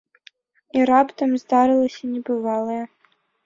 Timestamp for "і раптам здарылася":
0.79-2.13